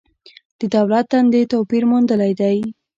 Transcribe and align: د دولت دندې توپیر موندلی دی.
د 0.59 0.61
دولت 0.75 1.05
دندې 1.11 1.41
توپیر 1.51 1.83
موندلی 1.91 2.33
دی. 2.41 2.57